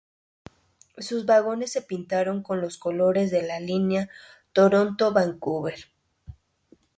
[0.97, 4.09] Sus vagones se pintaron con los colores de la línea
[4.51, 5.91] Toronto-Vancouver.